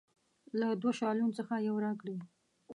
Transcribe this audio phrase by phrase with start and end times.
[0.59, 2.17] له دوه شالونو څخه یو راکړي.